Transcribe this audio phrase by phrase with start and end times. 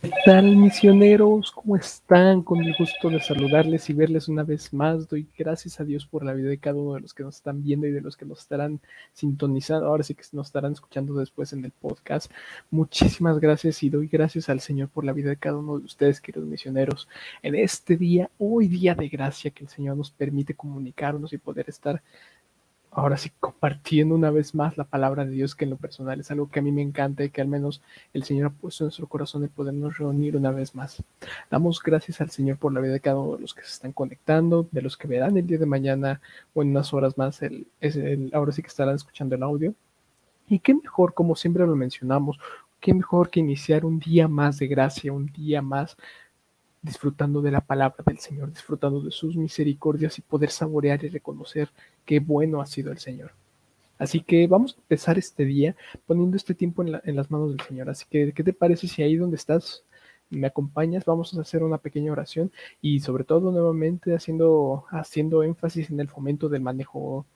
[0.00, 1.50] ¿Qué tal misioneros?
[1.50, 2.42] ¿Cómo están?
[2.42, 5.08] Con el gusto de saludarles y verles una vez más.
[5.08, 7.64] Doy gracias a Dios por la vida de cada uno de los que nos están
[7.64, 8.78] viendo y de los que nos estarán
[9.12, 9.88] sintonizando.
[9.88, 12.30] Ahora sí que nos estarán escuchando después en el podcast.
[12.70, 16.20] Muchísimas gracias y doy gracias al Señor por la vida de cada uno de ustedes,
[16.20, 17.08] queridos misioneros.
[17.42, 21.68] En este día, hoy día de gracia que el Señor nos permite comunicarnos y poder
[21.68, 22.02] estar
[22.90, 26.30] ahora sí compartiendo una vez más la palabra de Dios, que en lo personal es
[26.30, 27.82] algo que a mí me encanta y que al menos
[28.12, 31.02] el Señor ha puesto en nuestro corazón de podernos reunir una vez más.
[31.50, 33.92] Damos gracias al Señor por la vida de cada uno de los que se están
[33.92, 36.20] conectando, de los que verán el día de mañana
[36.54, 39.74] o en unas horas más, el, es el, ahora sí que estarán escuchando el audio.
[40.48, 42.38] Y qué mejor, como siempre lo mencionamos,
[42.80, 45.96] qué mejor que iniciar un día más de gracia, un día más
[46.82, 51.70] disfrutando de la palabra del Señor, disfrutando de sus misericordias y poder saborear y reconocer
[52.04, 53.32] qué bueno ha sido el Señor.
[53.98, 55.74] Así que vamos a empezar este día
[56.06, 57.90] poniendo este tiempo en, las manos del Señor.
[57.90, 59.84] Así que, ¿qué te parece si ahí donde estás
[60.30, 61.04] me acompañas?
[61.04, 66.08] Vamos a hacer una pequeña oración y sobre todo nuevamente haciendo, haciendo énfasis en el
[66.08, 67.26] fomento del manejo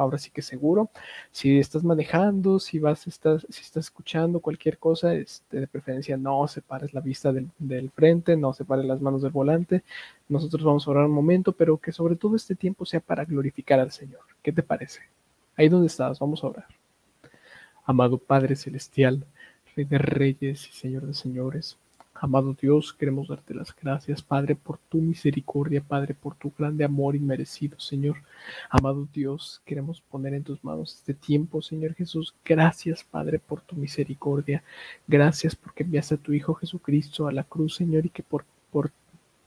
[0.00, 0.90] ahora sí que seguro.
[1.30, 6.46] Si estás manejando, si vas, estás, si estás escuchando cualquier cosa, este, de preferencia no
[6.48, 9.82] separes la vista del, del, frente, no separes las manos del volante.
[10.28, 13.80] Nosotros vamos a orar un momento, pero que sobre todo este tiempo sea para glorificar
[13.80, 14.22] al Señor.
[14.42, 15.00] ¿Qué te parece?
[15.56, 16.66] Ahí donde estás, vamos a orar.
[17.84, 19.24] Amado Padre Celestial,
[19.76, 21.76] Rey de Reyes y Señor de Señores.
[22.22, 27.16] Amado Dios, queremos darte las gracias, Padre, por tu misericordia, Padre, por tu grande amor
[27.16, 28.18] inmerecido, Señor.
[28.68, 32.34] Amado Dios, queremos poner en tus manos este tiempo, Señor Jesús.
[32.44, 34.62] Gracias, Padre, por tu misericordia.
[35.08, 38.90] Gracias porque enviaste a tu Hijo Jesucristo a la cruz, Señor, y que por, por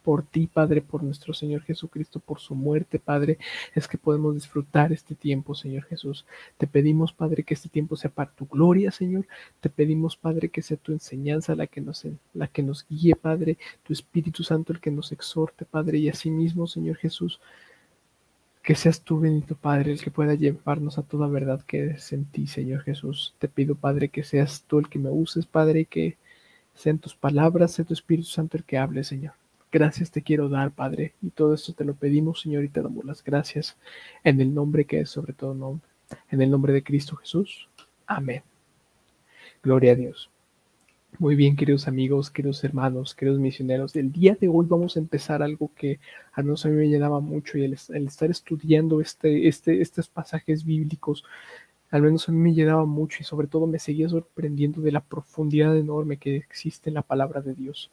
[0.04, 3.38] por ti, Padre, por nuestro Señor Jesucristo, por su muerte, Padre,
[3.74, 6.26] es que podemos disfrutar este tiempo, Señor Jesús.
[6.58, 9.26] Te pedimos, Padre, que este tiempo sea para tu gloria, Señor.
[9.62, 14.74] Te pedimos, Padre, que sea tu enseñanza la que nos, guíe, Padre, tu Espíritu Santo
[14.74, 17.40] el que nos exhorte, Padre, y asimismo, Señor Jesús,
[18.62, 22.26] que seas tú, bendito Padre, el que pueda llevarnos a toda verdad que es en
[22.26, 23.36] ti, Señor Jesús.
[23.40, 26.18] Te pido, Padre, que seas tú el que me uses, Padre, y que
[26.74, 29.34] sean tus palabras, sea tu Espíritu Santo el que hable, Señor.
[29.74, 33.04] Gracias te quiero dar, Padre, y todo esto te lo pedimos, Señor, y te damos
[33.06, 33.76] las gracias
[34.24, 35.90] en el nombre que es sobre todo nombre,
[36.30, 37.68] en el nombre de Cristo Jesús.
[38.06, 38.44] Amén.
[39.64, 40.30] Gloria a Dios.
[41.18, 43.96] Muy bien, queridos amigos, queridos hermanos, queridos misioneros.
[43.96, 46.00] El día de hoy vamos a empezar algo que
[46.34, 50.66] a nosotros a mí me llenaba mucho y el, estar estudiando este, este, estos pasajes
[50.66, 51.24] bíblicos,
[51.90, 55.02] al menos a mí me llenaba mucho y sobre todo me seguía sorprendiendo de la
[55.02, 57.90] profundidad enorme que existe en la palabra de Dios.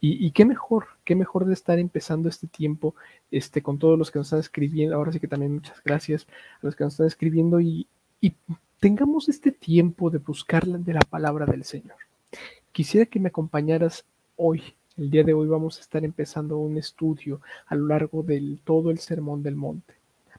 [0.00, 2.94] Y, qué mejor, qué mejor de estar empezando este tiempo
[3.30, 4.94] este, con todos los que nos están escribiendo.
[4.94, 6.26] Ahora sí que también muchas gracias
[6.60, 7.86] a los que nos están escribiendo y,
[8.20, 8.34] y
[8.80, 11.96] tengamos este tiempo de buscar de la palabra del Señor.
[12.72, 14.04] Quisiera que me acompañaras
[14.36, 14.74] hoy.
[14.98, 18.90] El día de hoy vamos a estar empezando un estudio a lo largo del todo
[18.90, 19.94] el sermón del monte.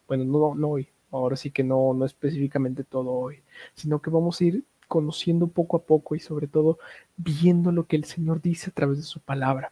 [0.08, 3.42] Bueno, no, no hoy, ahora sí que no, no específicamente todo hoy,
[3.74, 6.80] sino que vamos a ir conociendo poco a poco y sobre todo
[7.18, 9.72] viendo lo que el Señor dice a través de su palabra.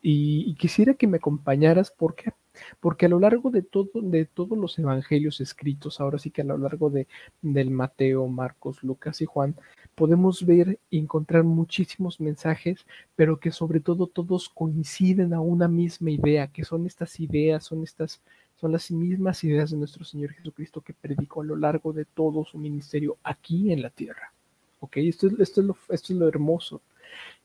[0.00, 2.32] Y, quisiera que me acompañaras porque
[2.80, 6.44] porque a lo largo de todo de todos los evangelios escritos, ahora sí que a
[6.44, 7.06] lo largo de
[7.42, 9.54] del Mateo, Marcos, Lucas y Juan,
[9.94, 12.86] podemos ver y encontrar muchísimos mensajes,
[13.16, 17.82] pero que sobre todo todos coinciden a una misma idea, que son estas ideas, son
[17.84, 18.20] estas
[18.60, 22.44] son las mismas ideas de nuestro Señor Jesucristo que predicó a lo largo de todo
[22.44, 24.32] su ministerio aquí en la tierra.
[24.80, 24.98] ¿Ok?
[24.98, 26.80] Esto, esto, es, lo, esto es lo hermoso,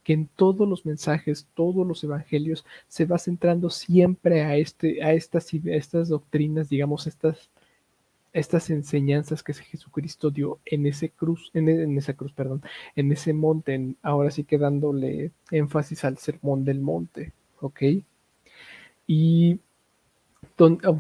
[0.04, 5.14] que en todos los mensajes, todos los evangelios, se va centrando siempre a, este, a
[5.14, 7.50] estas, estas doctrinas, digamos, estas,
[8.34, 12.64] estas enseñanzas que Jesucristo dio en ese cruz, en, en esa cruz, perdón,
[12.96, 17.82] en ese monte, ahora sí que dándole énfasis al sermón del monte, ¿ok?
[19.08, 19.60] Y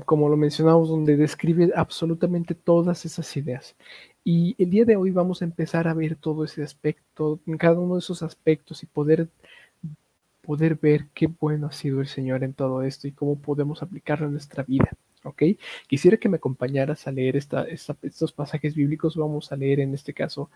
[0.05, 3.75] como lo mencionamos, donde describe absolutamente todas esas ideas.
[4.23, 7.95] Y el día de hoy vamos a empezar a ver todo ese aspecto, cada uno
[7.95, 9.27] de esos aspectos y poder,
[10.41, 14.27] poder ver qué bueno ha sido el Señor en todo esto y cómo podemos aplicarlo
[14.27, 14.91] en nuestra vida.
[15.25, 15.43] ¿Ok?
[15.87, 19.15] Quisiera que me acompañaras a leer estos pasajes bíblicos.
[19.15, 20.49] Vamos a leer en este caso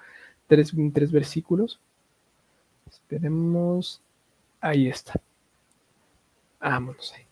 [0.48, 1.80] tres, tres versículos.
[2.89, 4.01] Esperemos.
[4.59, 5.21] Ahí está.
[6.59, 7.26] Vámonos ahí.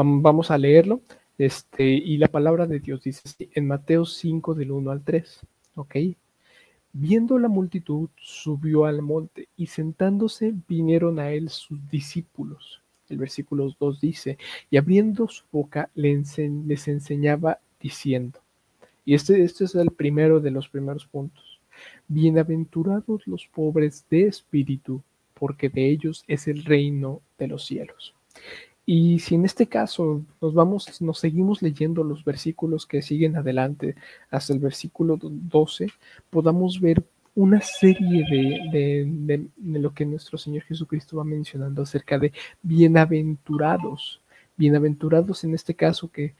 [0.00, 1.02] Vamos a leerlo.
[1.38, 5.40] Este, y la palabra de Dios dice en Mateo 5 del 1 al 3.
[5.74, 5.96] ¿Ok?
[6.92, 12.80] Viendo la multitud, subió al monte y sentándose vinieron a él sus discípulos.
[13.08, 14.38] El versículo 2 dice,
[14.70, 18.38] y abriendo su boca les enseñaba diciendo.
[19.04, 21.60] Y este, este es el primero de los primeros puntos.
[22.06, 25.02] Bienaventurados los pobres de espíritu,
[25.34, 28.14] porque de ellos es el reino de los cielos.
[28.90, 33.96] Y si en este caso nos vamos, nos seguimos leyendo los versículos que siguen adelante
[34.30, 35.88] hasta el versículo 12,
[36.30, 37.04] podamos ver
[37.34, 42.32] una serie de, de, lo que nuestro Señor Jesucristo va mencionando acerca de
[42.62, 44.22] bienaventurados.
[44.56, 46.34] Bienaventurados en este caso que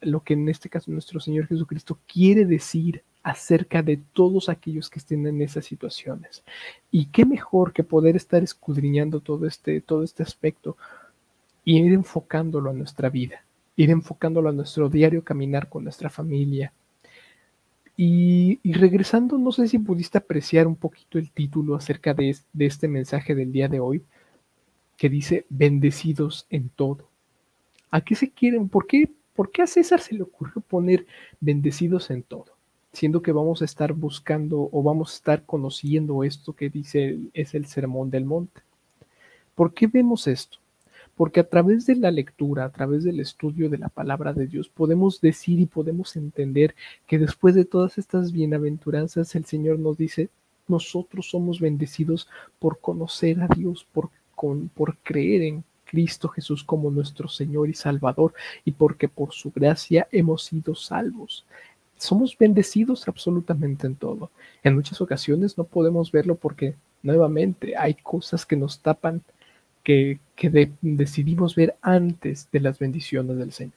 [0.00, 5.00] lo que en este caso nuestro Señor Jesucristo quiere decir acerca de todos aquellos que
[5.00, 6.44] estén en esas situaciones.
[6.92, 10.76] Y qué mejor que poder estar escudriñando todo este, todo este aspecto
[11.70, 13.44] y ir enfocándolo a nuestra vida,
[13.76, 16.72] ir enfocándolo a nuestro diario caminar con nuestra familia.
[17.96, 23.36] Y, regresando, no sé si pudiste apreciar un poquito el título acerca de, este mensaje
[23.36, 24.02] del día de hoy,
[24.96, 27.08] que dice bendecidos en todo.
[27.92, 28.68] ¿A qué se quieren?
[28.68, 31.06] ¿Por qué, ¿Por qué a César se le ocurrió poner
[31.38, 32.56] bendecidos en todo?
[32.92, 37.54] Siendo que vamos a estar buscando o vamos a estar conociendo esto que dice es
[37.54, 38.60] el sermón del monte.
[39.54, 40.59] ¿Por qué vemos esto?
[41.20, 44.70] Porque a través de la lectura, a través del estudio de la palabra de Dios,
[44.70, 46.74] podemos decir y podemos entender
[47.06, 50.30] que después de todas estas bienaventuranzas, el Señor nos dice,
[50.66, 52.26] nosotros somos bendecidos
[52.58, 54.08] por conocer a Dios, por,
[54.72, 58.32] por creer en Cristo Jesús como nuestro Señor y Salvador,
[58.64, 61.44] y porque por su gracia hemos sido salvos.
[61.98, 64.30] Somos bendecidos absolutamente en todo.
[64.64, 69.20] En muchas ocasiones no podemos verlo porque nuevamente hay cosas que nos tapan
[69.82, 70.18] que,
[70.80, 73.74] decidimos ver antes de las bendiciones del Señor.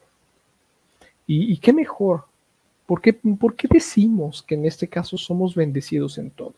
[1.26, 2.24] Y, qué mejor,
[2.86, 6.54] ¿Por qué, ¿por qué, decimos que en este caso somos bendecidos en todo?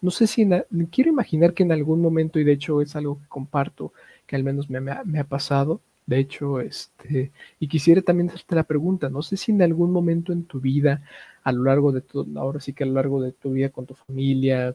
[0.00, 0.48] No sé si,
[0.90, 3.92] quiero imaginar que en algún momento, y de hecho es algo que comparto,
[4.26, 9.08] que al menos me, ha pasado, de hecho, este, y quisiera también hacerte la pregunta,
[9.08, 11.02] no sé si en algún momento en tu vida,
[11.42, 13.86] a lo largo de todo, ahora sí que a lo largo de tu vida con
[13.86, 14.74] tu familia,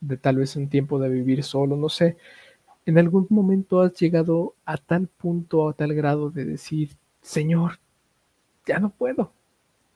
[0.00, 2.16] de tal vez un tiempo de vivir solo, no sé,
[2.88, 7.80] ¿En algún momento has llegado a tal punto, a tal grado de decir, Señor,
[8.64, 9.30] ya no puedo,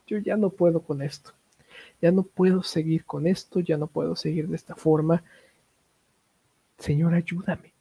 [0.06, 1.32] yo ya no puedo con esto,
[2.02, 5.24] ya no puedo seguir con esto, ya no puedo seguir de esta forma?
[6.76, 7.72] Señor, ayúdame.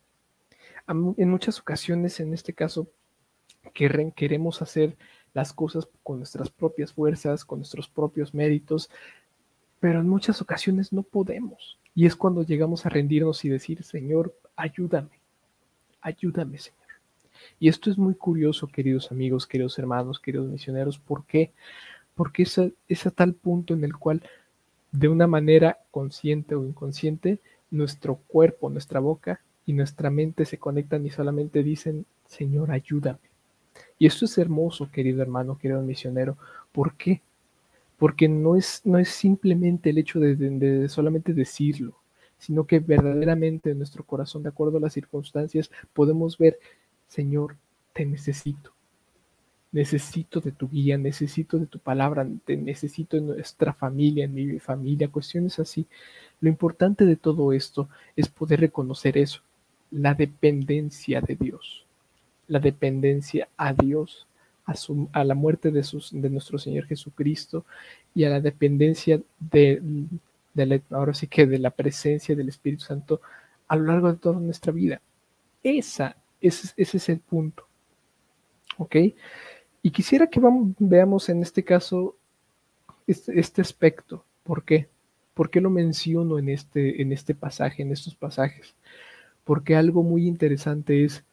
[0.87, 2.87] En muchas ocasiones, en este caso,
[3.73, 4.95] queremos hacer
[5.33, 8.89] las cosas con nuestras propias fuerzas, con nuestros propios méritos,
[9.81, 11.79] pero en muchas ocasiones no podemos.
[11.93, 15.19] Y es cuando llegamos a rendirnos y decir, Señor, ayúdame,
[16.01, 16.79] ayúdame, Señor.
[17.59, 20.99] Y esto es muy curioso, queridos amigos, queridos hermanos, queridos misioneros.
[20.99, 21.51] ¿Por qué?
[22.13, 24.21] Porque es a, es tal punto en el cual,
[24.91, 27.39] de una manera consciente o inconsciente,
[27.71, 33.31] nuestro cuerpo, nuestra boca y nuestra mente se conectan y solamente dicen, Señor, ayúdame.
[33.97, 36.37] Y esto es hermoso, querido hermano, querido misionero.
[36.71, 37.21] ¿Por qué?
[37.97, 42.00] Porque no es, no es simplemente el hecho de solamente decirlo,
[42.41, 46.57] sino que verdaderamente en nuestro corazón, de acuerdo a las circunstancias, podemos ver,
[47.07, 47.55] Señor,
[47.93, 48.71] te necesito.
[49.71, 54.57] Necesito de tu guía, necesito de tu palabra, te necesito en nuestra familia, en mi
[54.57, 55.85] familia, cuestiones así.
[56.39, 59.41] Lo importante de todo esto es poder reconocer eso,
[59.91, 61.85] la dependencia de Dios,
[62.47, 64.25] la dependencia a Dios,
[64.65, 64.73] a,
[65.11, 67.65] a la muerte de, sus, de nuestro Señor Jesucristo
[68.15, 69.79] y a la dependencia de,
[70.91, 73.21] ahora sí que de la presencia del Espíritu Santo
[73.67, 75.01] a lo largo de toda nuestra vida.
[75.63, 77.67] Esa, ese, ese es el punto.
[78.77, 78.95] ¿Ok?
[79.83, 80.41] Y quisiera que
[80.79, 82.15] veamos en este caso
[83.07, 84.25] este, este, aspecto.
[84.43, 84.89] ¿Por qué?
[85.33, 88.75] ¿Por qué lo menciono en este, en este pasaje, en estos pasajes?
[89.43, 91.23] Porque algo muy interesante es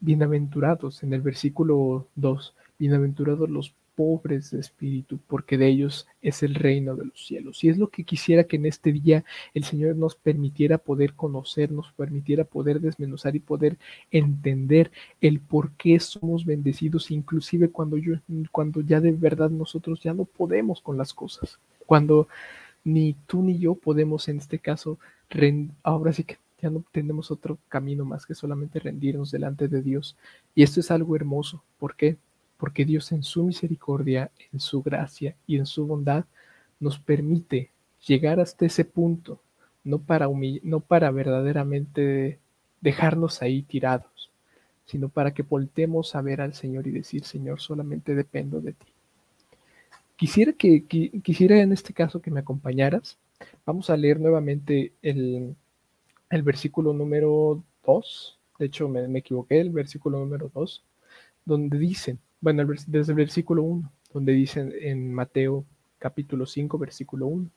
[0.00, 6.54] bienaventurados en el versículo 2, bienaventurados los pobres de espíritu, porque de ellos es el
[6.54, 7.62] reino de los cielos.
[7.62, 11.70] Y es lo que quisiera que en este día el Señor nos permitiera poder conocer,
[11.70, 13.76] nos permitiera poder desmenuzar y poder
[14.10, 14.90] entender
[15.20, 18.14] el por qué somos bendecidos, inclusive cuando, yo,
[18.50, 22.26] cuando ya de verdad nosotros ya no podemos con las cosas, cuando
[22.82, 24.98] ni tú ni yo podemos en este caso,
[25.82, 30.16] ahora sí que ya no tenemos otro camino más que solamente rendirnos delante de Dios.
[30.54, 31.62] Y esto es algo hermoso.
[31.78, 32.16] ¿Por qué?
[32.60, 36.26] Porque Dios en su misericordia, en su gracia y en su bondad
[36.78, 37.70] nos permite
[38.06, 39.40] llegar hasta ese punto,
[39.82, 40.28] no para,
[40.62, 42.38] no para verdaderamente
[42.82, 44.30] dejarnos ahí tirados,
[44.84, 48.86] sino para que voltemos a ver al Señor y decir, Señor, solamente dependo de ti.
[50.16, 50.84] Quisiera que,
[51.22, 53.18] quisiera en este caso que me acompañaras.
[53.64, 55.56] Vamos a leer nuevamente el,
[56.30, 58.38] versículo número 2.
[58.58, 60.84] De hecho, me, me equivoqué, el versículo número 2,
[61.46, 65.64] donde dicen, bueno, desde el versículo 1, donde dice en Mateo
[65.98, 67.50] capítulo 5, versículo 1.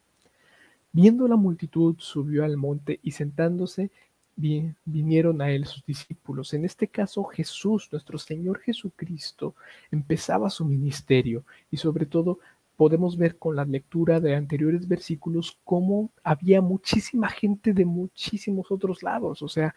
[0.91, 3.89] Viendo la multitud, subió al monte y sentándose,
[4.35, 6.53] vinieron a él sus discípulos.
[6.53, 9.55] En este caso Jesús, nuestro Señor Jesucristo,
[9.91, 12.39] empezaba su ministerio y sobre todo
[12.75, 19.03] podemos ver con la lectura de anteriores versículos cómo había muchísima gente de muchísimos otros
[19.03, 19.41] lados.
[19.41, 19.75] O sea,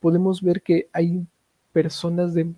[0.00, 1.26] podemos ver que hay
[1.72, 2.54] personas de,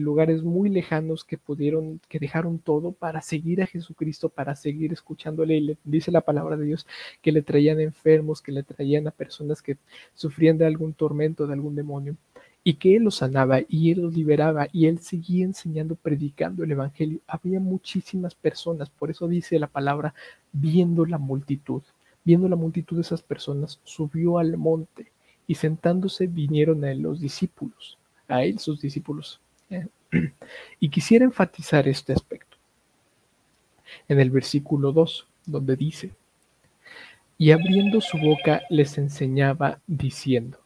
[0.00, 5.56] lugares muy lejanos que pudieron, que dejaron todo para seguir a Jesucristo, para seguir escuchándole.
[5.56, 6.86] Y le dice la palabra de Dios
[7.22, 9.78] que le traían enfermos, que le traían a personas que
[10.14, 12.16] sufrían de algún tormento, de algún demonio,
[12.62, 16.72] y que Él los sanaba y Él los liberaba y Él seguía enseñando, predicando el
[16.72, 17.20] Evangelio.
[17.26, 20.14] Había muchísimas personas, por eso dice la palabra,
[20.52, 21.82] viendo la multitud.
[22.22, 25.10] Viendo la multitud de esas personas, subió al monte
[25.46, 27.99] y sentándose vinieron a los discípulos
[28.30, 29.40] a él sus discípulos.
[29.70, 29.86] Eh,
[30.80, 32.56] y quisiera enfatizar este aspecto.
[34.08, 36.12] En el versículo 2, donde dice,
[37.38, 40.58] y abriendo su boca les enseñaba diciendo,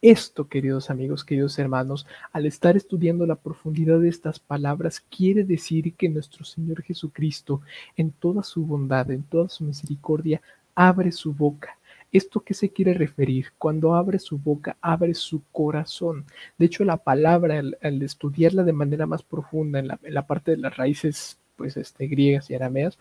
[0.00, 5.94] esto, queridos amigos, queridos hermanos, al estar estudiando la profundidad de estas palabras, quiere decir
[5.94, 7.62] que nuestro Señor Jesucristo,
[7.96, 10.42] en toda su bondad, en toda su misericordia,
[10.74, 11.78] abre su boca
[12.12, 13.46] ¿Esto qué se quiere referir?
[13.56, 16.26] Cuando abre su boca, abre su corazón.
[16.58, 20.76] De hecho, la palabra, al, estudiarla de manera más profunda en la, parte de las
[20.76, 22.98] raíces pues, este, griegas y arameas,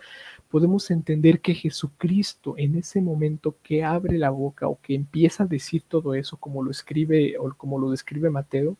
[0.50, 5.48] podemos entender que Jesucristo en ese momento que abre la boca o que empieza a
[5.48, 8.78] decir todo eso, como lo escribe o como lo describe Mateo,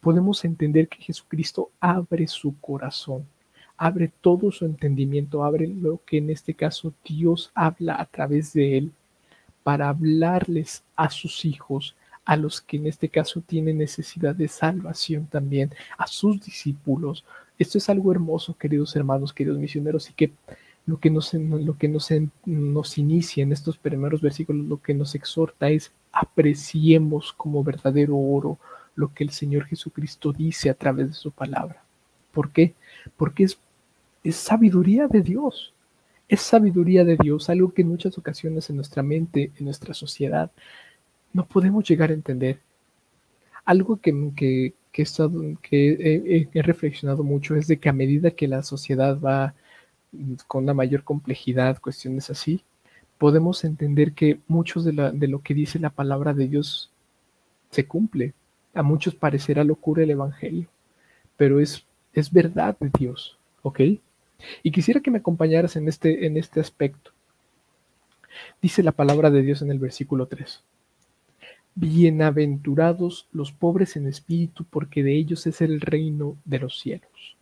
[0.00, 3.26] podemos entender que Jesucristo abre su corazón
[3.76, 8.78] abre todo su entendimiento, abre lo que en este caso Dios habla a través de
[8.78, 8.92] él
[9.64, 15.26] para hablarles a sus hijos, a los que en este caso tienen necesidad de salvación
[15.26, 17.24] también, a sus discípulos.
[17.58, 20.32] Esto es algo hermoso, queridos hermanos, queridos misioneros, y que
[20.86, 22.10] lo que nos, lo que nos,
[22.44, 28.58] nos inicia en estos primeros versículos, lo que nos exhorta es apreciemos como verdadero oro
[28.94, 31.82] lo que el Señor Jesucristo dice a través de su palabra.
[32.32, 32.74] ¿Por qué?
[33.16, 33.58] Porque es,
[34.22, 35.73] es sabiduría de Dios
[36.28, 40.50] es sabiduría de Dios, algo que en muchas ocasiones en nuestra mente, en nuestra sociedad,
[41.32, 42.60] no podemos llegar a entender.
[43.64, 48.30] Algo que, que, que, he, estado, que he, reflexionado mucho es de que a medida
[48.30, 49.54] que la sociedad va
[50.46, 52.62] con una mayor complejidad, cuestiones así,
[53.18, 56.90] podemos entender que muchos de, la, de lo que dice la palabra de Dios
[57.70, 58.34] se cumple.
[58.74, 60.68] A muchos parecerá locura el Evangelio,
[61.36, 63.80] pero es, es verdad de Dios, ¿ok?
[64.62, 67.12] Y quisiera que me acompañaras en este, en este aspecto.
[68.60, 70.62] Dice la palabra de Dios en el versículo 3.
[71.76, 77.36] Bienaventurados los pobres en espíritu, porque de ellos es el reino de los cielos.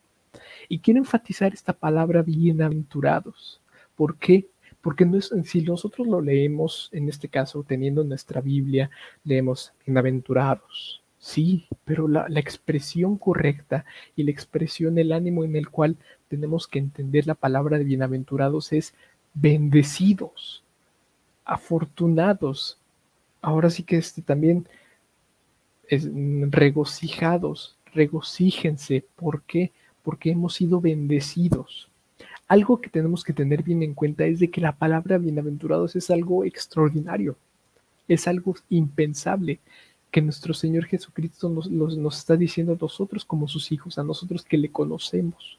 [0.68, 3.60] Y quiero enfatizar esta palabra bienaventurados.
[3.94, 4.48] ¿Por qué?
[4.80, 8.90] Porque no es, si nosotros lo leemos, en este caso, teniendo nuestra Biblia,
[9.22, 13.84] leemos bienaventurados, Sí, pero la, expresión correcta
[14.16, 18.72] y la expresión, el ánimo en el cual tenemos que entender la palabra de bienaventurados
[18.72, 18.92] es
[19.32, 20.64] bendecidos,
[21.44, 22.76] afortunados.
[23.40, 24.66] Ahora sí que este también
[25.86, 26.10] es
[26.50, 29.06] regocijados, regocíjense.
[29.14, 29.70] ¿Por qué?
[30.02, 31.88] Porque hemos sido bendecidos.
[32.48, 36.10] Algo que tenemos que tener bien en cuenta es de que la palabra bienaventurados es
[36.10, 37.36] algo extraordinario,
[38.08, 39.60] es algo impensable
[40.12, 44.44] que nuestro Señor Jesucristo nos, nos, está diciendo a nosotros como sus hijos, a nosotros
[44.44, 45.58] que le conocemos.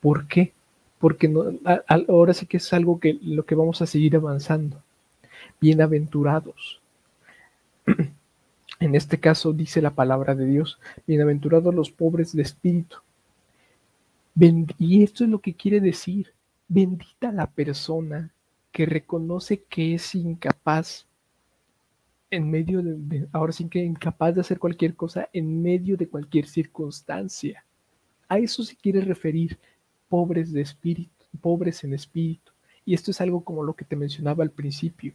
[0.00, 0.54] ¿Por qué?
[0.98, 1.32] Porque
[2.08, 4.82] ahora sí que es algo que lo que vamos a seguir avanzando.
[5.60, 6.80] Bienaventurados.
[8.80, 12.96] En este caso dice la palabra de Dios, bienaventurados los pobres de espíritu.
[14.78, 16.32] Y esto es lo que quiere decir,
[16.66, 18.32] bendita la persona
[18.72, 21.04] que reconoce que es incapaz
[22.30, 26.46] en medio de, ahora sí que incapaz de hacer cualquier cosa en medio de cualquier
[26.46, 27.64] circunstancia.
[28.28, 29.58] A eso se quiere referir
[30.08, 32.52] pobres de espíritu, pobres en espíritu.
[32.84, 35.14] Y esto es algo como lo que te mencionaba al principio.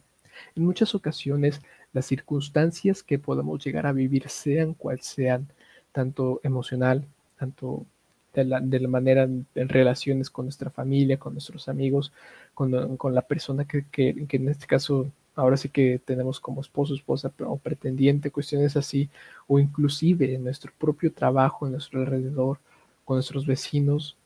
[0.54, 5.48] En muchas ocasiones las circunstancias que podemos llegar a vivir, sean cual sean,
[5.92, 7.06] tanto emocional,
[7.38, 7.86] tanto
[8.34, 12.12] de la, manera en, relaciones con nuestra familia, con nuestros amigos,
[12.52, 16.62] con, con la persona que, que, que en este caso ahora sí que tenemos como
[16.62, 19.10] esposo, esposa o pretendiente, cuestiones así,
[19.46, 22.58] o inclusive en nuestro propio trabajo, en nuestro alrededor,
[23.04, 24.16] con nuestros vecinos,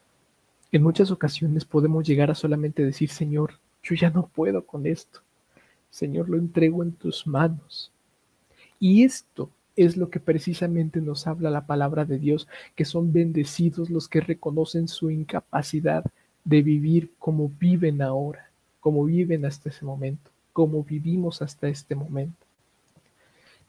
[0.73, 5.21] en muchas ocasiones podemos llegar a solamente decir, Señor, yo ya no puedo con esto.
[5.91, 7.91] Señor, lo entrego en tus manos.
[8.79, 13.91] Y esto es lo que precisamente nos habla la palabra de Dios, que son bendecidos
[13.91, 16.05] los que reconocen su incapacidad
[16.45, 18.49] de vivir como viven ahora,
[18.79, 22.47] como viven hasta ese momento como vivimos hasta este momento.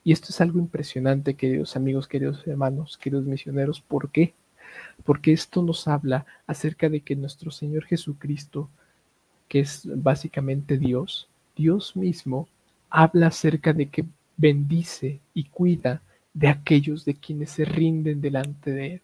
[0.04, 3.80] Y esto es algo impresionante, queridos amigos, queridos hermanos, queridos misioneros.
[3.80, 4.34] ¿Por qué?
[5.04, 8.68] Porque esto nos habla acerca de que nuestro Señor Jesucristo,
[9.48, 12.48] que es básicamente Dios, Dios mismo,
[12.90, 14.04] habla acerca de que
[14.36, 16.02] bendice y cuida
[16.34, 19.02] de aquellos de quienes se rinden delante de Él,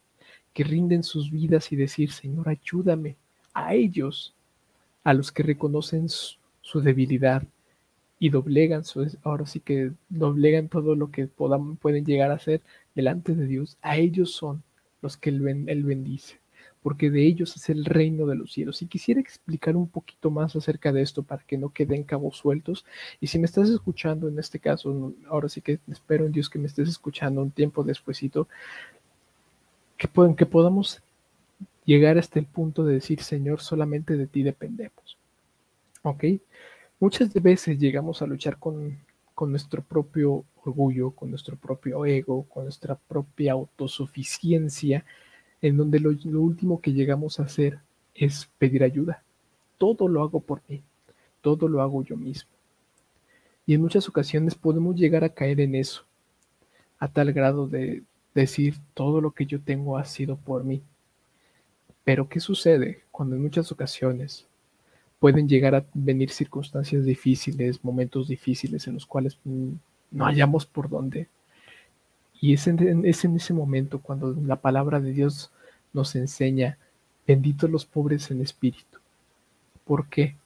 [0.52, 3.16] que rinden sus vidas y decir, Señor, ayúdame
[3.54, 4.34] a ellos,
[5.04, 6.36] a los que reconocen su,
[6.80, 7.42] debilidad
[8.18, 12.60] y doblegan, su, ahora sí que doblegan todo lo que puedan llegar a hacer
[12.94, 14.62] delante de Dios, a ellos son
[15.02, 16.38] los que él, él bendice
[16.82, 18.82] porque de ellos es el reino de los cielos.
[18.82, 22.84] Y quisiera explicar un poquito más acerca de esto para que no queden cabos sueltos.
[23.20, 26.58] Y si me estás escuchando en este caso, ahora sí que espero en Dios que
[26.58, 28.48] me estés escuchando un tiempo despuesito,
[29.96, 31.02] que, que podamos
[31.84, 35.18] llegar hasta el punto de decir, Señor, solamente de ti dependemos.
[36.02, 36.24] ¿Ok?
[37.00, 38.98] Muchas veces llegamos a luchar con,
[39.38, 45.04] con nuestro propio orgullo, con nuestro propio ego, con nuestra propia autosuficiencia
[45.62, 47.78] en donde lo, último que llegamos a hacer
[48.16, 49.22] es pedir ayuda.
[49.78, 50.82] Todo lo hago por mí,
[51.40, 52.50] todo lo hago yo mismo.
[53.64, 56.04] Y en muchas ocasiones podemos llegar a caer en eso,
[56.98, 58.02] a tal grado de
[58.34, 60.82] decir todo lo que yo tengo ha sido por mí.
[62.02, 64.47] Pero ¿qué sucede cuando en muchas ocasiones
[65.18, 69.72] pueden llegar a venir circunstancias difíciles, momentos difíciles en los cuales mm,
[70.12, 71.28] no hallamos por dónde
[72.40, 75.50] y es en, ese momento cuando la palabra de Dios
[75.92, 76.78] nos enseña,
[77.26, 78.98] benditos los pobres en espíritu.
[79.84, 80.36] ¿Por qué?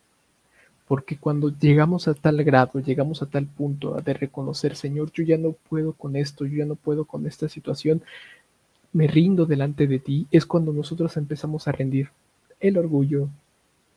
[0.89, 5.37] Porque cuando llegamos a tal grado, llegamos a tal punto de reconocer, Señor, yo ya
[5.37, 8.03] no puedo con esto, yo ya no puedo con esta situación,
[8.93, 12.11] me rindo delante de ti, es cuando nosotros empezamos a rendir
[12.61, 13.29] el orgullo,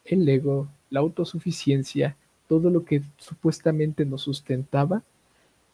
[0.05, 2.15] el ego, la autosuficiencia,
[2.47, 5.03] todo lo que supuestamente nos sustentaba,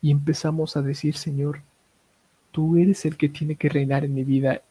[0.02, 1.62] y empezamos a decir, Señor,
[2.52, 4.62] tú eres el que tiene que reinar en mi vida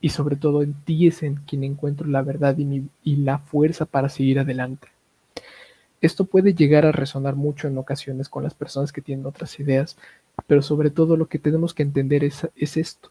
[0.00, 4.08] y sobre todo en ti es en quien encuentro la verdad y, la fuerza para
[4.08, 4.88] seguir adelante.
[6.00, 9.96] Esto puede llegar a resonar mucho en ocasiones con las personas que tienen otras ideas,
[10.46, 13.10] pero sobre todo lo que tenemos que entender es, es esto.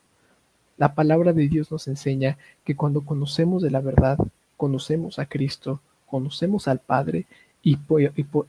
[0.78, 4.17] La palabra de Dios nos enseña que cuando conocemos de la verdad,
[4.58, 7.26] conocemos a Cristo, conocemos al Padre
[7.62, 7.78] y,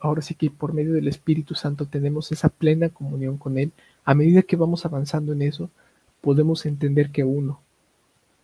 [0.01, 3.73] ahora sí que por medio del Espíritu Santo tenemos esa plena comunión con Él,
[4.05, 5.71] a medida que vamos avanzando en eso,
[6.21, 7.61] podemos entender que uno,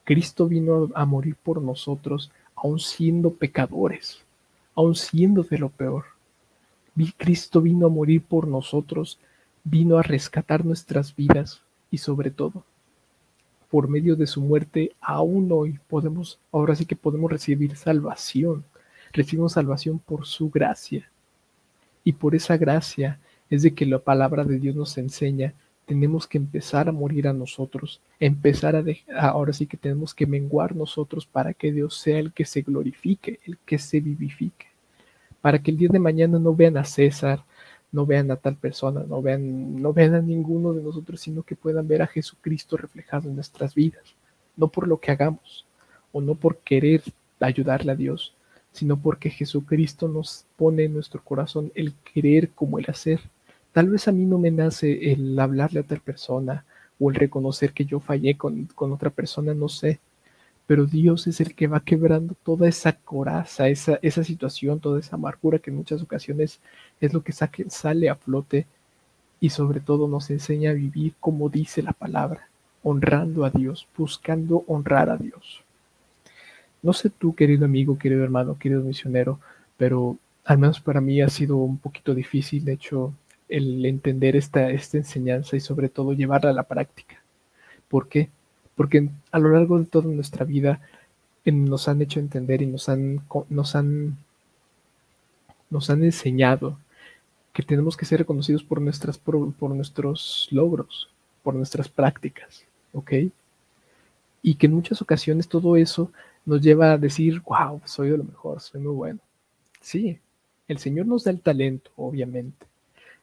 [0.05, 4.21] Cristo vino a morir por nosotros, aun siendo pecadores,
[4.75, 6.05] aun siendo de lo peor.
[7.17, 9.19] Cristo vino a morir por nosotros,
[9.65, 12.65] vino a rescatar nuestras vidas y sobre todo,
[13.71, 18.65] por medio de su muerte, aún hoy podemos, ahora sí que podemos recibir salvación
[19.17, 21.11] recibimos salvación por su gracia.
[22.05, 23.19] Y por esa gracia
[23.51, 25.55] es de que la palabra de Dios nos enseña,
[25.87, 30.27] tenemos que empezar a morir a nosotros, empezar a dejar, ahora sí que tenemos que
[30.27, 34.67] menguar nosotros para que Dios sea el que se glorifique, el que se vivifique,
[35.41, 37.45] para que el día de mañana no vean a César,
[37.93, 41.55] no vean a tal persona, no vean, no vean a ninguno de nosotros, sino que
[41.55, 44.15] puedan ver a Jesucristo reflejado en nuestras vidas,
[44.57, 45.65] no por lo que hagamos
[46.13, 47.03] o no por querer
[47.41, 48.36] ayudarle a Dios,
[48.77, 53.21] sino porque Jesucristo nos pone en nuestro corazón el querer como el hacer.
[53.73, 56.67] Tal vez a mí no me nace el hablarle a tal persona
[57.01, 59.99] o el reconocer que yo fallé con, otra persona, no sé,
[60.67, 65.17] pero Dios es el que va quebrando toda esa coraza, esa, esa situación, toda esa
[65.17, 66.61] amargura que en muchas ocasiones
[67.01, 68.67] es lo que sale a flote
[69.41, 72.51] y sobre todo nos enseña a vivir como dice la palabra,
[72.83, 75.66] honrando a Dios, buscando honrar a Dios.
[76.87, 79.41] No sé tú, querido amigo, querido hermano, querido misionero,
[79.77, 83.13] pero al menos para mí ha sido un poquito difícil, de hecho,
[83.49, 87.21] el entender esta, esta enseñanza y sobre todo llevarla a la práctica.
[87.89, 88.31] ¿Por qué?
[88.77, 90.81] Porque a lo largo de toda nuestra vida
[91.45, 94.17] nos han hecho entender y nos han, nos han,
[95.71, 96.79] nos han enseñado
[97.53, 101.11] que tenemos que ser reconocidos por, nuestras, por, por nuestros logros,
[101.43, 103.13] por nuestras prácticas, ¿ok?
[104.41, 106.13] Y que en muchas ocasiones todo eso
[106.47, 109.21] nos lleva a decir, wow, soy de lo mejor, soy muy bueno.
[109.81, 110.19] Sí,
[110.69, 112.67] el Señor nos da el talento, obviamente.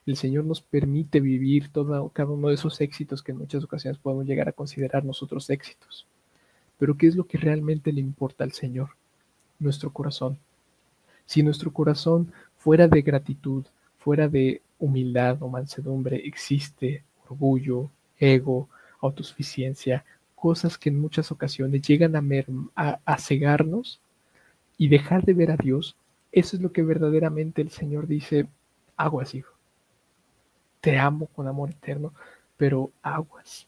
[0.06, 3.98] El Señor nos permite vivir todo, cada uno de esos éxitos que en muchas ocasiones
[3.98, 6.06] podemos llegar a considerar nosotros éxitos.
[6.78, 8.90] Pero ¿qué es lo que realmente le importa al Señor?
[9.58, 10.38] Nuestro corazón.
[11.24, 13.64] Si nuestro corazón fuera de gratitud,
[13.98, 18.68] fuera de humildad o mansedumbre, existe orgullo, ego,
[19.00, 20.04] autosuficiencia,
[20.44, 23.98] cosas que en muchas ocasiones llegan a, a, cegarnos
[24.76, 25.96] y dejar de ver a Dios,
[26.32, 28.46] eso es lo que verdaderamente el Señor dice,
[28.94, 29.54] aguas, hijo.
[30.82, 32.12] te amo con amor eterno,
[32.58, 33.66] pero aguas.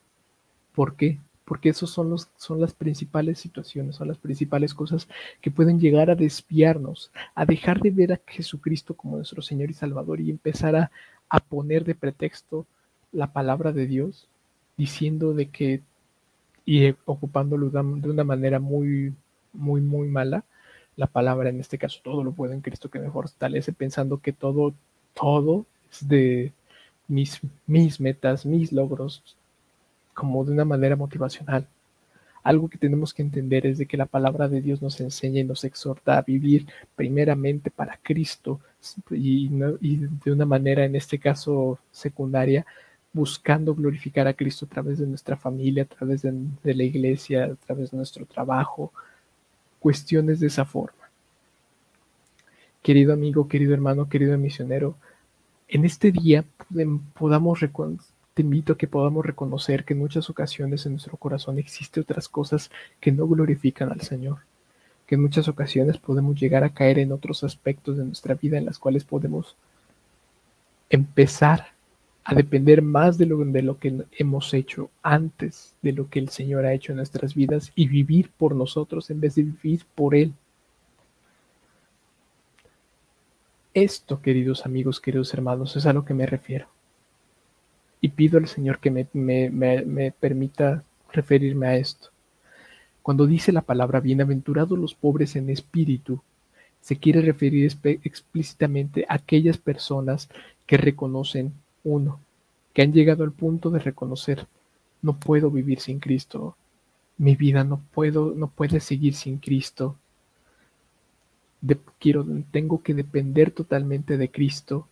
[0.74, 1.18] ¿Por qué?
[1.46, 5.08] Porque esos son, los, son las principales situaciones, son las principales cosas
[5.40, 9.72] que pueden llegar a desviarnos, a dejar de ver a Jesucristo como nuestro Señor y
[9.72, 10.90] Salvador y empezar a,
[11.30, 12.66] a poner de pretexto
[13.12, 14.28] la palabra de Dios,
[14.76, 15.80] diciendo de que,
[16.66, 19.14] y ocupándolo de una manera muy,
[19.54, 20.44] muy, muy mala,
[20.96, 24.32] la palabra, en este caso, todo lo puedo en Cristo que me fortalece, pensando que
[24.32, 24.74] todo,
[25.14, 26.52] todo es de
[27.06, 29.22] mis, mis metas, mis logros,
[30.14, 31.68] como de una manera motivacional.
[32.42, 35.44] Algo que tenemos que entender es de que la palabra de Dios nos enseña y
[35.44, 38.60] nos exhorta a vivir primeramente para Cristo
[39.10, 42.64] y, de una manera, en este caso, secundaria,
[43.16, 47.54] buscando glorificar a Cristo a través de nuestra familia, a través de, la iglesia, a
[47.54, 48.92] través de nuestro trabajo,
[49.80, 51.10] cuestiones de esa forma.
[52.82, 54.96] Querido amigo, querido hermano, querido misionero,
[55.66, 56.44] en este día
[57.14, 57.58] podamos
[58.34, 62.28] te invito a que podamos reconocer que en muchas ocasiones en nuestro corazón existen otras
[62.28, 64.40] cosas que no glorifican al Señor,
[65.06, 68.66] que en muchas ocasiones podemos llegar a caer en otros aspectos de nuestra vida en
[68.66, 69.56] las cuales podemos
[70.90, 71.75] empezar
[72.28, 76.28] a depender más de lo, de lo que hemos hecho antes de lo que el
[76.28, 80.16] Señor ha hecho en nuestras vidas y vivir por nosotros en vez de vivir por
[80.16, 80.32] Él.
[83.72, 86.66] Esto, queridos amigos, queridos hermanos, es a lo que me refiero
[88.00, 92.08] y pido al Señor que me, permita referirme a esto.
[93.02, 96.20] Cuando dice la palabra bienaventurados los pobres en espíritu,
[96.80, 97.70] se quiere referir
[98.02, 100.28] explícitamente a aquellas personas
[100.66, 101.52] que reconocen
[101.86, 102.20] uno,
[102.74, 104.46] que han llegado al punto de reconocer,
[105.02, 106.56] no puedo vivir sin Cristo,
[107.16, 109.96] mi vida no puedo, no puede seguir sin Cristo.
[111.98, 114.88] quiero, tengo que depender totalmente de Cristo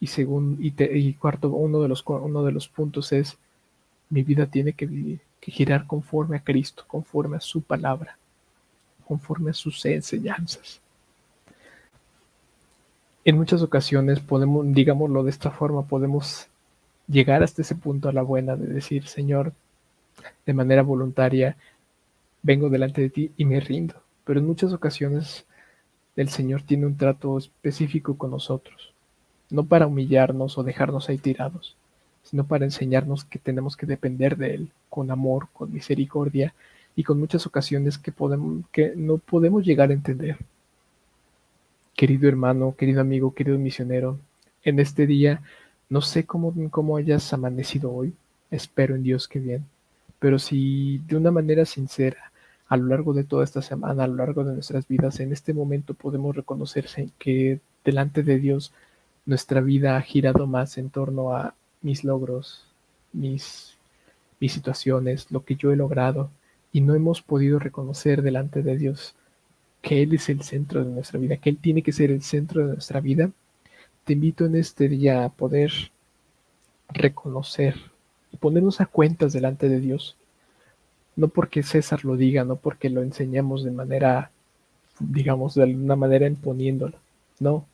[0.00, 3.36] y, según, y, cuarto, uno de, los, uno de los puntos es,
[4.10, 8.18] mi vida tiene que, que girar conforme a Cristo, conforme a su palabra,
[9.06, 10.80] conforme a sus enseñanzas.
[13.28, 16.46] En muchas ocasiones podemos, digámoslo de esta forma, podemos
[17.06, 19.52] llegar hasta ese punto a la buena de decir, Señor,
[20.46, 21.54] de manera voluntaria,
[22.42, 23.96] vengo delante de ti y me rindo.
[24.24, 25.44] Pero en muchas ocasiones
[26.16, 28.94] el Señor tiene un trato específico con nosotros
[29.50, 31.76] no para humillarnos o dejarnos ahí tirados,
[32.22, 36.54] sino para enseñarnos que tenemos que depender de Él con amor, con misericordia
[36.96, 40.38] y con muchas ocasiones que, podemos, que no podemos llegar a entender.
[41.98, 44.20] Querido hermano, querido amigo, querido misionero,
[44.62, 45.42] en este día
[45.88, 48.14] no sé cómo, cómo hayas amanecido hoy,
[48.52, 49.64] espero en Dios que bien,
[50.20, 52.30] pero si de una manera sincera,
[52.68, 55.52] a lo largo de toda esta semana, a lo largo de nuestras vidas, en este
[55.52, 58.72] momento podemos reconocerse que delante de Dios
[59.26, 62.64] nuestra vida ha girado más en torno a mis logros,
[63.12, 63.76] mis,
[64.38, 66.30] mis situaciones, lo que yo he logrado,
[66.72, 69.16] y no hemos podido reconocer delante de Dios
[69.82, 72.66] que Él es el centro de nuestra vida, que Él tiene que ser el centro
[72.66, 73.30] de nuestra vida,
[74.04, 75.72] te invito en este día a poder
[76.88, 77.76] reconocer
[78.32, 80.16] y ponernos a cuentas delante de Dios.
[81.16, 84.30] No porque César lo diga, no porque lo enseñemos de manera,
[84.98, 86.96] digamos, de alguna manera imponiéndolo.
[87.40, 87.66] No,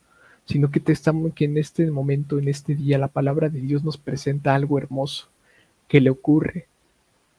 [0.46, 3.84] sino que, te estamos, que en este momento, en este día, la palabra de Dios
[3.84, 5.28] nos presenta algo hermoso
[5.88, 6.66] que le ocurre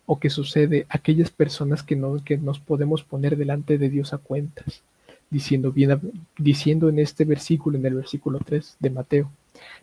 [0.06, 4.14] o que sucede a aquellas personas que, no, que nos podemos poner delante de Dios
[4.14, 4.82] a cuentas,
[5.30, 6.00] diciendo, bien,
[6.38, 9.32] diciendo en este versículo, en el versículo 3 de Mateo,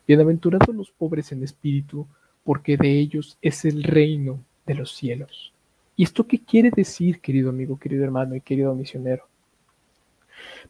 [0.07, 2.07] bienaventurados los pobres en espíritu,
[2.45, 5.53] porque de ellos es el reino de los cielos.
[5.97, 9.25] ¿Y esto qué quiere decir, querido amigo, querido hermano y querido misionero?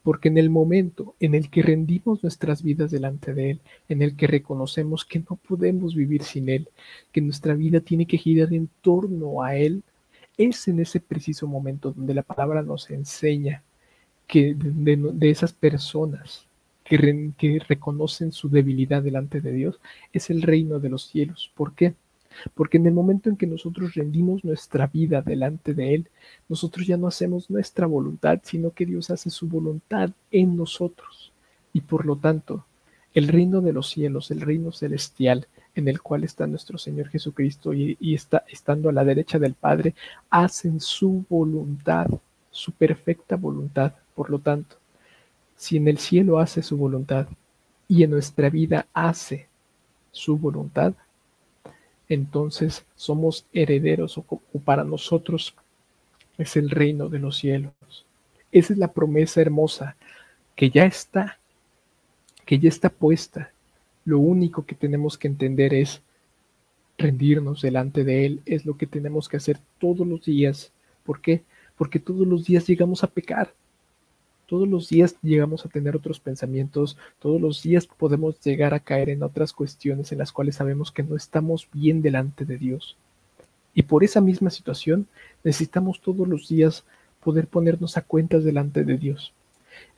[0.03, 3.59] Porque en el momento en el que rendimos nuestras vidas delante de Él,
[3.89, 6.69] en el que reconocemos que no podemos vivir sin Él,
[7.11, 9.83] que nuestra vida tiene que girar en torno a Él,
[10.37, 13.63] es en ese preciso momento donde la palabra nos enseña
[14.27, 16.47] que de, esas personas
[16.83, 19.79] que, que reconocen su debilidad delante de Dios,
[20.11, 21.51] es el reino de los cielos.
[21.55, 21.93] ¿Por qué?
[22.53, 26.09] Porque en el momento en que nosotros rendimos nuestra vida delante de Él,
[26.49, 31.31] nosotros ya no hacemos nuestra voluntad, sino que Dios hace su voluntad en nosotros.
[31.73, 32.65] Y por lo tanto,
[33.13, 37.73] el reino de los cielos, el reino celestial, en el cual está nuestro Señor Jesucristo
[37.73, 39.95] y, está estando a la derecha del Padre,
[40.29, 42.07] hacen su voluntad,
[42.51, 43.93] su perfecta voluntad.
[44.15, 44.77] Por lo tanto,
[45.55, 47.27] si en el cielo hace su voluntad
[47.87, 49.47] y en nuestra vida hace
[50.11, 50.93] su voluntad,
[52.13, 54.23] entonces somos herederos o,
[54.63, 55.55] para nosotros
[56.37, 57.73] es el reino de los cielos.
[58.51, 59.95] Esa es la promesa hermosa
[60.55, 61.39] que ya está,
[62.45, 63.51] que ya está puesta
[64.05, 66.01] Lo único que tenemos que entender es
[66.97, 70.71] rendirnos delante de Él, es lo que tenemos que hacer todos los días.
[71.03, 71.43] ¿Por qué?
[71.77, 73.53] Porque todos los días llegamos a pecar.
[74.53, 79.09] Todos los días llegamos a tener otros pensamientos, todos los días podemos llegar a caer
[79.09, 82.95] en otras cuestiones en las cuales sabemos que no estamos bien delante de Dios.
[83.73, 85.07] Y por esa misma situación
[85.43, 86.83] necesitamos todos los días
[87.23, 89.33] poder ponernos a cuentas delante de Dios.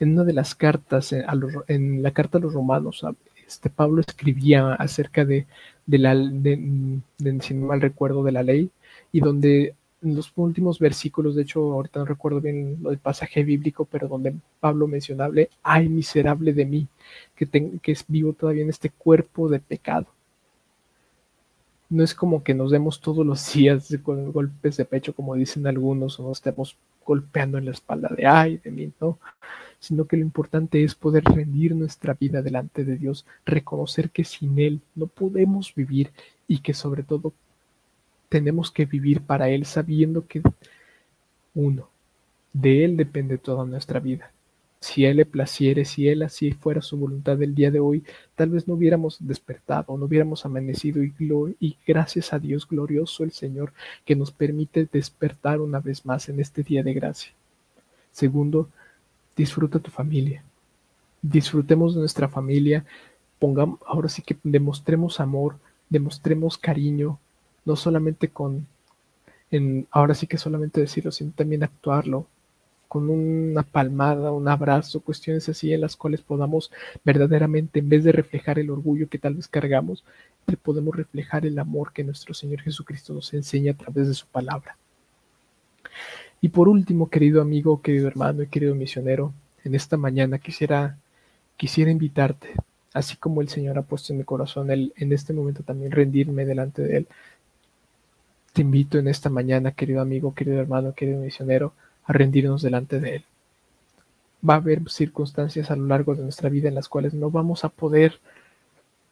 [0.00, 1.22] En una de las cartas, eh,
[1.68, 3.04] en la carta a los romanos,
[3.46, 5.44] este Pablo escribía acerca de,
[5.86, 7.02] la, de,
[7.42, 8.70] si no mal recuerdo, de la ley,
[9.12, 14.08] y donde los últimos versículos, de hecho, ahorita no recuerdo bien el pasaje bíblico, pero
[14.08, 16.88] donde Pablo mencionable, ay miserable de mí,
[17.34, 17.46] que,
[17.80, 20.06] que es vivo todavía en este cuerpo de pecado.
[21.88, 25.66] No es como que nos demos todos los días con golpes de pecho, como dicen
[25.66, 29.18] algunos, o nos estemos golpeando en la espalda de ay de mí, no,
[29.78, 34.58] sino que lo importante es poder rendir nuestra vida delante de Dios, reconocer que sin
[34.58, 36.10] Él no podemos vivir
[36.48, 37.32] y que sobre todo
[38.36, 40.42] tenemos que vivir para Él sabiendo que,
[41.54, 41.88] uno,
[42.52, 44.30] de Él depende toda nuestra vida.
[44.78, 48.50] Si Él le placiere, si Él así fuera su voluntad el día de hoy, tal
[48.50, 53.72] vez no hubiéramos despertado, no hubiéramos amanecido y, gracias a Dios glorioso el Señor
[54.04, 57.32] que nos permite despertar una vez más en este día de gracia.
[58.12, 58.68] Segundo,
[59.34, 60.42] disfruta tu familia.
[61.22, 62.84] Disfrutemos de nuestra familia,
[63.38, 65.56] pongamos, ahora sí que demostremos amor,
[65.88, 67.18] demostremos cariño,
[67.66, 68.66] no solamente con,
[69.50, 72.26] en, ahora sí que solamente decirlo, sino también actuarlo,
[72.88, 76.70] con una palmada, un abrazo, cuestiones así en las cuales podamos
[77.04, 80.04] verdaderamente, en vez de reflejar el orgullo que tal vez cargamos,
[80.62, 84.76] podemos reflejar el amor que nuestro Señor Jesucristo nos enseña a través de su palabra.
[86.40, 89.32] Y por último, querido amigo, querido hermano y querido misionero,
[89.64, 90.96] en esta mañana quisiera,
[91.56, 92.50] quisiera invitarte,
[92.92, 96.44] así como el Señor ha puesto en mi corazón, el, en este momento también rendirme
[96.44, 97.08] delante de Él,
[98.56, 101.74] te invito en esta mañana, querido amigo, querido hermano, querido misionero,
[102.06, 103.24] a rendirnos delante de Él.
[104.48, 107.64] Va a haber circunstancias a lo largo de nuestra vida en las cuales no vamos
[107.64, 108.18] a poder,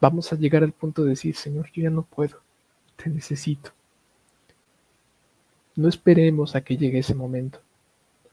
[0.01, 2.39] vamos a llegar al punto de decir, Señor, yo ya no puedo,
[2.95, 3.69] te necesito.
[5.75, 7.59] No esperemos a que llegue ese momento.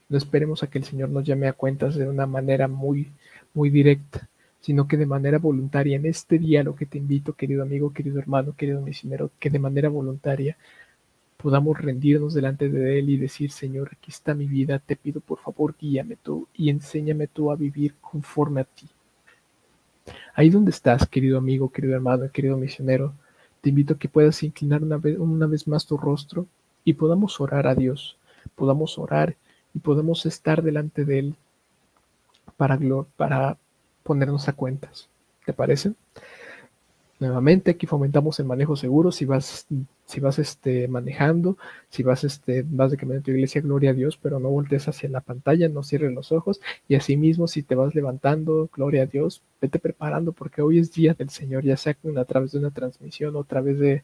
[0.09, 3.11] No esperemos a que el Señor nos llame a cuentas de una manera muy,
[3.53, 4.27] muy directa,
[4.61, 5.95] sino que de manera voluntaria.
[5.95, 9.59] En este día lo que te invito, querido amigo, querido hermano, querido misionero, que de
[9.59, 10.57] manera voluntaria
[11.43, 15.39] podamos rendirnos delante de Él y decir, Señor, aquí está mi vida, te pido por
[15.39, 18.87] favor, guíame tú y enséñame tú a vivir conforme a ti.
[20.33, 23.13] Ahí donde estás, querido amigo, querido hermano, querido misionero,
[23.59, 26.45] te invito a que puedas inclinar una vez, una vez más tu rostro
[26.85, 28.15] y podamos orar a Dios,
[28.55, 29.35] podamos orar
[29.73, 31.35] y podemos estar delante de Él
[32.55, 32.79] para,
[33.17, 33.57] para
[34.03, 35.09] ponernos a cuentas.
[35.45, 35.91] ¿Te parece?
[37.23, 39.09] Nuevamente aquí fomentamos el manejo seguro.
[39.13, 39.65] Si vas,
[40.05, 41.57] si vas este, manejando,
[41.89, 44.89] si vas, este, vas de camino a tu iglesia, gloria a Dios, pero no voltees
[44.89, 46.59] hacia la pantalla, no cierres los ojos.
[46.89, 51.13] Y asimismo, si te vas levantando, gloria a Dios, vete preparando porque hoy es día
[51.13, 54.03] del Señor, ya sea a través de una transmisión o a través de,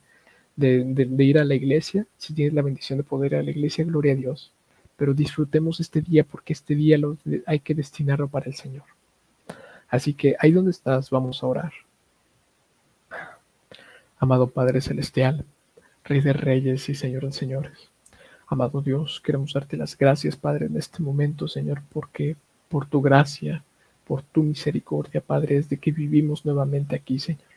[0.55, 2.07] de, ir a la iglesia.
[2.17, 4.53] Si tienes la bendición de poder ir a la iglesia, gloria a Dios.
[4.95, 6.97] Pero disfrutemos este día porque este día
[7.45, 8.85] hay que destinarlo para el Señor.
[9.89, 11.73] Así que ahí donde estás, vamos a orar.
[14.21, 15.45] Amado Padre Celestial,
[16.03, 17.89] Rey de Reyes y Señor de Señores.
[18.47, 22.35] Amado Dios, queremos darte las gracias, Padre, en este momento, Señor, porque
[22.67, 23.63] por tu gracia,
[24.05, 27.47] por tu misericordia, Padre, es de que vivimos nuevamente aquí, Señor.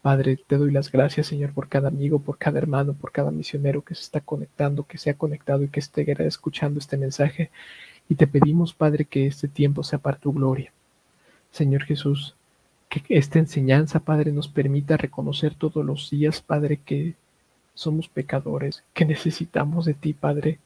[0.00, 3.82] Padre, te doy las gracias, Señor, por cada amigo, por cada hermano, por cada misionero
[3.82, 7.50] que se está conectando, que se ha conectado y que esté escuchando este mensaje.
[8.08, 10.72] Y te pedimos, Padre, que este tiempo sea para tu gloria.
[11.50, 12.34] Señor Jesús,
[13.00, 17.14] que esta enseñanza, Padre, nos permita reconocer todos los días, Padre, que
[17.74, 20.58] somos pecadores, que necesitamos de ti, Padre,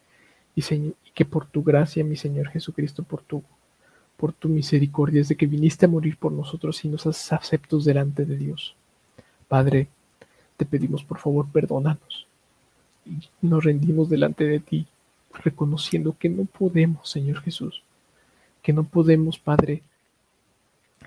[0.57, 0.63] y,
[1.15, 3.45] que por tu gracia, mi Señor Jesucristo, por tu,
[4.17, 7.85] por tu misericordia, es de que viniste a morir por nosotros y nos haces aceptos
[7.85, 8.75] delante de Dios.
[9.47, 9.87] Padre,
[10.57, 12.27] te pedimos por favor, perdónanos.
[13.05, 14.87] Y nos rendimos delante de ti,
[15.45, 17.83] reconociendo que no podemos, Señor Jesús,
[18.63, 19.83] que no podemos, Padre,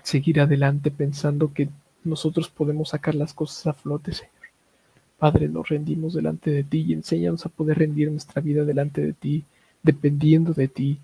[0.02, 1.68] seguir adelante pensando que
[2.04, 4.32] nosotros podemos sacar las cosas a flote, Señor.
[5.18, 9.12] Padre, nos rendimos delante de ti y enséñanos a poder rendir nuestra vida delante de
[9.12, 9.44] ti,
[9.82, 10.98] dependiendo de ti.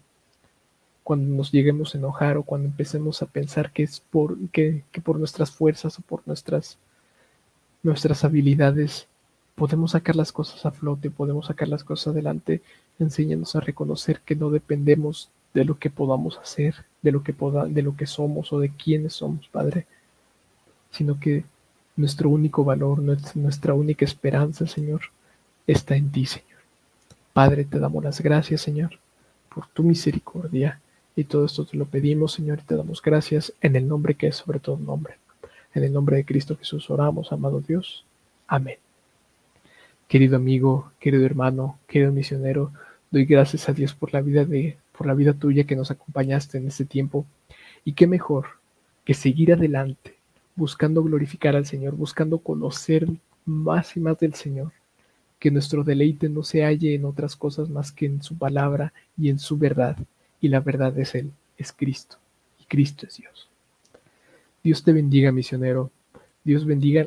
[1.05, 5.19] Cuando nos lleguemos a enojar o cuando empecemos a pensar que es por, que, por
[5.19, 6.79] nuestras fuerzas o por nuestras,
[7.83, 9.07] nuestras habilidades
[9.55, 12.63] podemos sacar las cosas a flote, podemos sacar las cosas adelante,
[12.99, 17.65] enséñanos a reconocer que no dependemos de lo que podamos hacer, de lo que, poda,
[17.65, 19.87] de lo que somos o de quiénes somos, Padre,
[20.91, 21.45] sino que
[21.97, 23.01] nuestro único valor,
[23.35, 25.01] nuestra única esperanza, Señor,
[25.67, 26.61] está en ti, Señor.
[27.33, 28.99] Padre, te damos las gracias, Señor,
[29.55, 30.79] por tu misericordia.
[31.17, 34.27] Y todo esto te lo pedimos, Señor, y te damos gracias en el nombre que
[34.27, 35.15] es sobre todo nombre.
[35.75, 38.05] En el nombre de Cristo Jesús oramos, amado Dios.
[38.47, 38.77] Amén.
[40.07, 42.73] Querido amigo, querido hermano, querido misionero,
[43.11, 46.59] doy gracias a Dios por la vida de, por la vida tuya que nos acompañaste
[46.59, 47.27] en este tiempo.
[47.85, 48.47] Y qué mejor
[49.05, 50.17] que seguir adelante
[50.57, 53.07] buscando glorificar al Señor, buscando conocer
[53.45, 54.73] más y más del Señor,
[55.39, 59.29] que nuestro deleite no se halle en otras cosas más que en su palabra y
[59.29, 59.97] en su verdad,
[60.41, 62.17] y la verdad es Él, es Cristo,
[62.59, 63.49] y Cristo es Dios.
[64.65, 65.93] Dios te bendiga, misionero.
[66.43, 67.05] Dios bendiga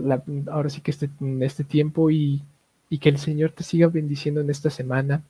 [0.49, 1.10] ahora sí que este,
[1.41, 2.41] este tiempo y
[3.02, 5.23] que el Señor te siga bendiciendo en esta semana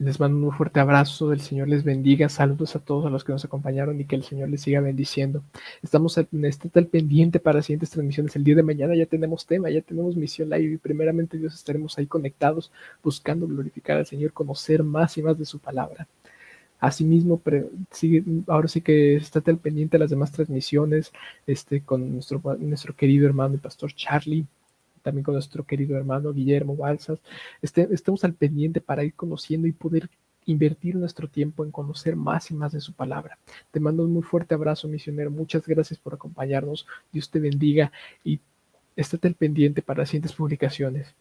[0.00, 3.32] les mando un fuerte abrazo, el Señor les bendiga, saludos a todos a los que
[3.32, 5.42] nos acompañaron y que el Señor les siga bendiciendo.
[5.82, 8.34] Estamos en este tal pendiente para siguientes transmisiones.
[8.34, 11.98] El día de mañana ya tenemos tema, ya tenemos misión live y primeramente Dios estaremos
[11.98, 12.72] ahí conectados
[13.04, 16.08] buscando glorificar al Señor, conocer más y más de su palabra.
[16.80, 17.42] Asimismo,
[17.90, 21.12] sigue, ahora sí que estate al pendiente de las demás transmisiones
[21.46, 24.46] este, con nuestro, nuestro querido hermano y pastor Charlie
[25.02, 27.18] también con nuestro querido hermano Guillermo Balsas.
[27.62, 30.08] Este, estemos al pendiente para ir conociendo y poder
[30.46, 33.38] invertir nuestro tiempo en conocer más y más de su palabra.
[33.70, 35.30] Te mando un muy fuerte abrazo, misionero.
[35.30, 36.86] Muchas gracias por acompañarnos.
[37.12, 37.92] Dios te bendiga
[38.24, 38.40] y
[38.96, 41.14] estate al pendiente para las siguientes publicaciones.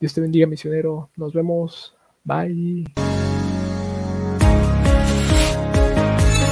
[0.00, 1.10] Dios te bendiga, misionero.
[1.16, 1.94] Nos vemos.
[2.24, 2.84] Bye.